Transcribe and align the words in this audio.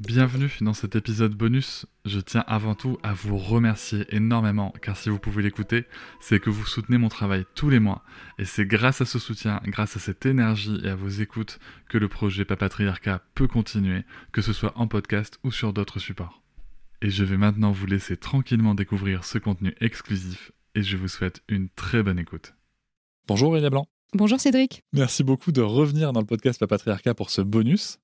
Bienvenue 0.00 0.50
dans 0.62 0.72
cet 0.72 0.96
épisode 0.96 1.34
bonus. 1.34 1.84
Je 2.06 2.20
tiens 2.20 2.42
avant 2.46 2.74
tout 2.74 2.96
à 3.02 3.12
vous 3.12 3.36
remercier 3.36 4.06
énormément 4.08 4.72
car 4.80 4.96
si 4.96 5.10
vous 5.10 5.18
pouvez 5.18 5.42
l'écouter, 5.42 5.84
c'est 6.22 6.40
que 6.40 6.48
vous 6.48 6.64
soutenez 6.64 6.96
mon 6.96 7.10
travail 7.10 7.44
tous 7.54 7.68
les 7.68 7.80
mois 7.80 8.02
et 8.38 8.46
c'est 8.46 8.64
grâce 8.64 9.02
à 9.02 9.04
ce 9.04 9.18
soutien, 9.18 9.60
grâce 9.66 9.98
à 9.98 10.00
cette 10.00 10.24
énergie 10.24 10.80
et 10.82 10.88
à 10.88 10.94
vos 10.94 11.10
écoutes 11.10 11.58
que 11.90 11.98
le 11.98 12.08
projet 12.08 12.46
Papatriarcat 12.46 13.20
peut 13.34 13.46
continuer, 13.46 14.04
que 14.32 14.40
ce 14.40 14.54
soit 14.54 14.72
en 14.74 14.88
podcast 14.88 15.38
ou 15.44 15.52
sur 15.52 15.74
d'autres 15.74 15.98
supports. 15.98 16.42
Et 17.02 17.10
je 17.10 17.22
vais 17.22 17.36
maintenant 17.36 17.70
vous 17.70 17.84
laisser 17.84 18.16
tranquillement 18.16 18.74
découvrir 18.74 19.26
ce 19.26 19.36
contenu 19.36 19.74
exclusif 19.82 20.50
et 20.74 20.82
je 20.82 20.96
vous 20.96 21.08
souhaite 21.08 21.42
une 21.46 21.68
très 21.68 22.02
bonne 22.02 22.18
écoute. 22.18 22.54
Bonjour 23.28 23.54
Elia 23.54 23.68
Blanc. 23.68 23.86
Bonjour 24.14 24.40
Cédric. 24.40 24.82
Merci 24.94 25.24
beaucoup 25.24 25.52
de 25.52 25.60
revenir 25.60 26.14
dans 26.14 26.20
le 26.20 26.26
podcast 26.26 26.58
Papatriarcat 26.58 27.12
pour 27.12 27.28
ce 27.28 27.42
bonus. 27.42 27.98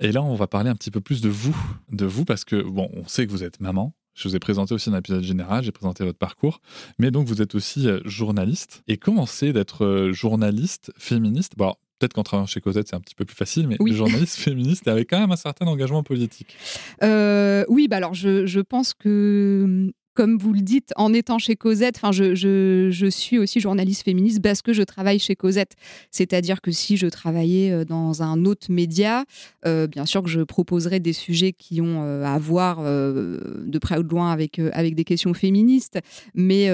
Et 0.00 0.12
là, 0.12 0.22
on 0.22 0.34
va 0.34 0.46
parler 0.46 0.70
un 0.70 0.74
petit 0.74 0.90
peu 0.90 1.00
plus 1.00 1.20
de 1.20 1.28
vous, 1.28 1.56
de 1.90 2.04
vous, 2.04 2.24
parce 2.24 2.44
que, 2.44 2.62
bon, 2.62 2.90
on 2.94 3.06
sait 3.08 3.26
que 3.26 3.32
vous 3.32 3.44
êtes 3.44 3.60
maman. 3.60 3.94
Je 4.14 4.28
vous 4.28 4.36
ai 4.36 4.38
présenté 4.38 4.74
aussi 4.74 4.88
un 4.88 4.96
épisode 4.96 5.22
général, 5.22 5.62
j'ai 5.62 5.72
présenté 5.72 6.04
votre 6.04 6.18
parcours. 6.18 6.60
Mais 6.98 7.10
donc, 7.10 7.26
vous 7.26 7.42
êtes 7.42 7.54
aussi 7.54 7.88
euh, 7.88 8.00
journaliste. 8.04 8.82
Et 8.88 8.96
comment 8.96 9.26
c'est 9.26 9.52
d'être 9.52 9.84
euh, 9.84 10.12
journaliste 10.12 10.92
féministe? 10.96 11.52
Bon, 11.56 11.74
peut-être 11.98 12.14
qu'en 12.14 12.22
travaillant 12.22 12.46
chez 12.46 12.60
Cosette, 12.60 12.88
c'est 12.88 12.96
un 12.96 13.00
petit 13.00 13.14
peu 13.14 13.24
plus 13.24 13.36
facile, 13.36 13.68
mais 13.68 13.76
journaliste 13.92 14.36
féministe 14.38 14.88
avec 14.88 15.10
quand 15.10 15.20
même 15.20 15.32
un 15.32 15.36
certain 15.36 15.66
engagement 15.66 16.02
politique. 16.02 16.56
Euh, 17.02 17.64
oui, 17.68 17.88
bah 17.88 17.96
alors 17.96 18.14
je, 18.14 18.46
je, 18.46 18.60
pense 18.60 18.94
que 18.94 19.92
comme 20.16 20.38
vous 20.38 20.54
le 20.54 20.62
dites, 20.62 20.92
en 20.96 21.12
étant 21.12 21.38
chez 21.38 21.54
Cosette, 21.56 21.96
enfin, 21.96 22.10
je, 22.10 23.08
suis 23.10 23.38
aussi 23.38 23.60
journaliste 23.60 24.02
féministe 24.02 24.42
parce 24.42 24.62
que 24.62 24.72
je 24.72 24.82
travaille 24.82 25.18
chez 25.18 25.36
Cosette. 25.36 25.74
C'est-à-dire 26.10 26.60
que 26.60 26.72
si 26.72 26.96
je 26.96 27.06
travaillais 27.06 27.70
euh, 27.70 27.84
dans 27.84 28.22
un 28.22 28.44
autre 28.46 28.68
média, 28.70 29.24
euh, 29.66 29.86
bien 29.86 30.06
sûr 30.06 30.22
que 30.22 30.28
je 30.28 30.40
proposerais 30.40 30.98
des 31.00 31.12
sujets 31.12 31.52
qui 31.52 31.80
ont 31.80 32.02
euh, 32.02 32.24
à 32.24 32.38
voir 32.38 32.82
de 32.82 33.78
près 33.78 33.98
ou 33.98 34.02
de 34.02 34.08
loin 34.08 34.32
avec, 34.32 34.58
avec 34.72 34.94
des 34.94 35.04
questions 35.04 35.34
féministes, 35.34 35.98
mais, 36.34 36.70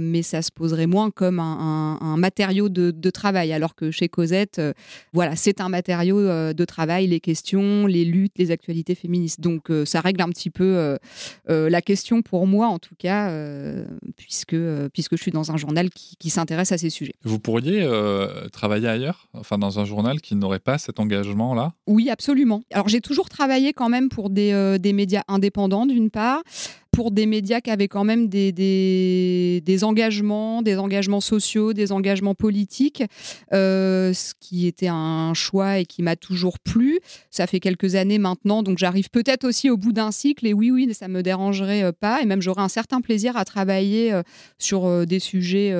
mais 0.00 0.22
ça 0.22 0.40
se 0.40 0.50
poserait 0.50 0.86
moins 0.86 1.10
comme 1.10 1.38
un, 1.38 2.16
matériau 2.16 2.70
de, 2.70 3.10
travail. 3.10 3.52
Alors 3.52 3.74
que 3.74 3.90
chez 3.90 4.08
Cosette, 4.08 4.60
voilà, 5.12 5.36
c'est 5.36 5.60
un 5.60 5.68
matériau 5.68 6.20
de 6.20 6.64
travail, 6.64 7.06
les 7.08 7.20
questions, 7.20 7.86
les 7.86 8.06
luttes, 8.06 8.32
les 8.38 8.50
actualités 8.50 8.94
féministes. 8.94 9.40
Donc 9.40 9.70
ça 9.84 10.00
règle 10.00 10.22
un 10.22 10.30
petit 10.30 10.50
peu 10.50 10.96
la 11.48 11.82
question 11.82 12.22
pour 12.22 12.46
moi, 12.46 12.68
tout 12.86 12.94
cas, 12.96 13.30
euh, 13.30 13.84
puisque, 14.16 14.54
euh, 14.54 14.88
puisque 14.92 15.16
je 15.16 15.22
suis 15.22 15.32
dans 15.32 15.50
un 15.50 15.56
journal 15.56 15.90
qui, 15.90 16.30
s'intéresse 16.30 16.72
à 16.72 16.78
ces 16.78 16.90
sujets. 16.90 17.14
Vous 17.24 17.38
pourriez 17.38 17.82
euh, 17.82 18.48
travailler 18.48 18.88
ailleurs, 18.88 19.28
enfin 19.32 19.58
dans 19.58 19.78
un 19.78 19.84
journal 19.84 20.20
qui 20.20 20.34
n'aurait 20.34 20.58
pas 20.58 20.76
cet 20.76 21.00
engagement-là? 21.00 21.72
Oui, 21.86 22.10
absolument. 22.10 22.62
Alors 22.72 22.88
j'ai 22.88 23.00
toujours 23.00 23.28
travaillé 23.28 23.72
quand 23.72 23.88
même 23.88 24.08
pour 24.08 24.28
des, 24.28 24.76
des 24.78 24.92
médias 24.92 25.22
indépendants, 25.28 25.86
d'une 25.86 26.10
part 26.10 26.42
pour 26.96 27.10
des 27.10 27.26
médias 27.26 27.60
qui 27.60 27.70
avaient 27.70 27.88
quand 27.88 28.04
même 28.04 28.26
des, 28.26 29.60
engagements, 29.82 30.62
des 30.62 30.78
engagements 30.78 31.20
sociaux, 31.20 31.74
des 31.74 31.92
engagements 31.92 32.34
politiques, 32.34 33.02
euh, 33.52 34.14
ce 34.14 34.32
qui 34.40 34.66
était 34.66 34.88
un 34.88 35.34
choix 35.34 35.76
et 35.76 35.84
qui 35.84 36.02
m'a 36.02 36.16
toujours 36.16 36.58
plu. 36.58 37.00
Ça 37.30 37.46
fait 37.46 37.60
quelques 37.60 37.96
années 37.96 38.16
maintenant, 38.16 38.62
donc 38.62 38.78
j'arrive 38.78 39.10
peut-être 39.10 39.44
aussi 39.44 39.68
au 39.68 39.76
bout 39.76 39.92
d'un 39.92 40.10
cycle 40.10 40.46
et 40.46 40.54
oui, 40.54 40.70
oui, 40.70 40.94
ça 40.94 41.06
me 41.06 41.22
dérangerait 41.22 41.82
euh, 41.82 41.92
pas 41.92 42.22
et 42.22 42.24
même 42.24 42.40
j'aurais 42.40 42.62
un 42.62 42.68
certain 42.68 43.02
plaisir 43.02 43.36
à 43.36 43.44
travailler 43.44 44.14
euh, 44.14 44.22
sur 44.56 45.06
des 45.06 45.18
sujets 45.18 45.74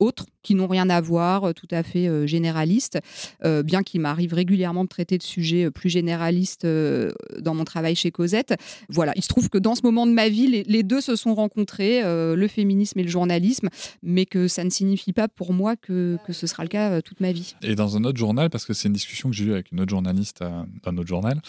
autres 0.00 0.26
qui 0.42 0.54
n'ont 0.54 0.66
rien 0.66 0.88
à 0.90 1.00
voir, 1.00 1.54
tout 1.54 1.68
à 1.70 1.82
fait 1.82 2.26
généralistes, 2.26 2.98
bien 3.42 3.82
qu'il 3.82 4.00
m'arrive 4.00 4.34
régulièrement 4.34 4.84
de 4.84 4.88
traiter 4.88 5.18
de 5.18 5.22
sujets 5.22 5.70
plus 5.70 5.90
généralistes 5.90 6.66
dans 6.66 7.54
mon 7.54 7.64
travail 7.64 7.94
chez 7.94 8.10
Cosette. 8.10 8.54
Voilà, 8.88 9.12
il 9.16 9.22
se 9.22 9.28
trouve 9.28 9.48
que 9.48 9.58
dans 9.58 9.74
ce 9.74 9.82
moment 9.82 10.06
de 10.06 10.12
ma 10.12 10.28
vie, 10.28 10.64
les, 10.66 10.82
deux 10.82 11.00
se 11.00 11.16
sont 11.16 11.34
rencontrés, 11.34 12.02
euh, 12.02 12.34
le 12.36 12.48
féminisme 12.48 12.98
et 12.98 13.02
le 13.02 13.08
journalisme, 13.08 13.68
mais 14.02 14.26
que 14.26 14.48
ça 14.48 14.64
ne 14.64 14.70
signifie 14.70 15.12
pas 15.12 15.28
pour 15.28 15.52
moi 15.52 15.76
que, 15.76 16.18
ce 16.30 16.46
sera 16.46 16.62
le 16.62 16.68
cas 16.68 16.90
euh, 16.90 17.00
toute 17.00 17.20
ma 17.20 17.32
vie. 17.32 17.54
Et 17.62 17.74
dans 17.74 17.96
un 17.96 18.04
autre 18.04 18.18
journal, 18.18 18.50
parce 18.50 18.64
que 18.64 18.72
c'est 18.72 18.88
une 18.88 18.94
discussion 18.94 19.30
que 19.30 19.36
j'ai 19.36 19.44
eue 19.44 19.52
avec 19.52 19.72
une 19.72 19.80
autre 19.80 19.90
journaliste 19.90 20.42
euh, 20.42 20.62
d'un 20.84 20.96
autre 20.96 21.08
journal, 21.08 21.40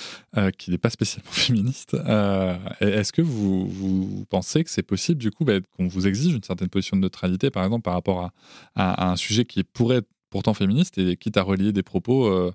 qui 0.58 0.72
n'est 0.72 0.78
pas 0.78 0.90
spécialement 0.90 1.32
féministe, 1.32 1.96
est-ce 2.82 3.12
que 3.12 3.22
vous, 3.22 4.26
pensez 4.30 4.64
que 4.64 4.70
c'est 4.70 4.84
possible, 4.84 5.20
du 5.20 5.32
coup, 5.32 5.46
bah, 5.46 5.60
qu'on 5.78 5.88
vous 5.88 6.08
exige 6.08 6.34
une 6.34 6.44
certaine 6.44 6.70
position 6.70 6.98
de 6.98 7.02
neutralité, 7.02 7.50
par 7.50 7.64
exemple, 7.64 7.84
par 7.84 7.94
rapport 7.94 8.32
à, 8.76 8.81
un 8.82 9.16
sujet 9.16 9.46
qui 9.46 9.64
pourrait 9.64 9.98
être 9.98 10.10
pourtant 10.30 10.54
féministe 10.54 10.98
et 10.98 11.18
quitte 11.18 11.38
à 11.38 11.44
relier 11.44 11.74
des 11.74 11.84
propos 11.84 12.52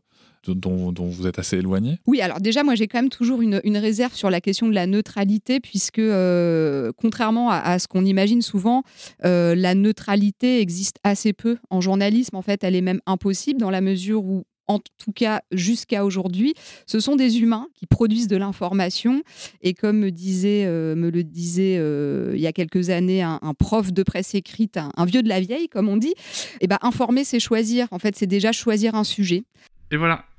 dont, 0.54 0.92
vous 1.08 1.26
êtes 1.26 1.38
assez 1.38 1.58
éloigné 1.58 1.98
Oui, 2.06 2.20
alors 2.20 2.40
déjà, 2.40 2.62
moi 2.62 2.74
j'ai 2.74 2.86
quand 2.86 2.98
même 2.98 3.10
toujours 3.10 3.42
une, 3.42 3.60
réserve 3.76 4.14
sur 4.14 4.30
la 4.30 4.40
question 4.40 4.68
de 4.68 4.74
la 4.74 4.86
neutralité, 4.86 5.60
puisque 5.60 5.98
euh, 5.98 6.92
contrairement 6.96 7.50
à, 7.50 7.78
ce 7.78 7.88
qu'on 7.88 8.04
imagine 8.04 8.42
souvent, 8.42 8.82
euh, 9.24 9.54
la 9.54 9.74
neutralité 9.74 10.60
existe 10.60 10.96
assez 11.04 11.32
peu 11.32 11.58
en 11.70 11.80
journalisme. 11.80 12.36
En 12.36 12.42
fait, 12.42 12.64
elle 12.64 12.74
est 12.74 12.80
même 12.80 13.00
impossible 13.06 13.60
dans 13.60 13.70
la 13.70 13.80
mesure 13.80 14.24
où 14.24 14.44
en 14.68 14.78
tout 14.78 15.12
cas 15.12 15.42
jusqu'à 15.52 16.04
aujourd'hui, 16.04 16.54
ce 16.86 17.00
sont 17.00 17.16
des 17.16 17.40
humains 17.40 17.68
qui 17.74 17.86
produisent 17.86 18.28
de 18.28 18.36
l'information. 18.36 19.22
Et 19.62 19.74
comme 19.74 19.98
me, 19.98 20.10
disait, 20.10 20.64
euh, 20.66 20.94
me 20.94 21.10
le 21.10 21.24
disait 21.24 21.74
il 22.34 22.40
y 22.40 22.46
a 22.46 22.52
quelques 22.52 22.90
années 22.90 23.22
un, 23.22 23.38
prof 23.58 23.92
de 23.92 24.02
presse 24.02 24.34
écrite, 24.34 24.76
un, 24.76 25.04
vieux 25.04 25.22
de 25.22 25.28
la 25.28 25.40
vieille, 25.40 25.68
comme 25.68 25.88
on 25.88 25.96
dit, 25.96 26.14
eh 26.60 26.66
ben, 26.66 26.78
informer, 26.82 27.24
c'est 27.24 27.40
choisir. 27.40 27.88
En 27.90 27.98
fait, 27.98 28.16
c'est 28.16 28.26
déjà 28.26 28.52
choisir 28.52 28.94
un 28.94 29.04
sujet. 29.04 29.44
Et 29.90 29.96
voilà, 29.96 30.24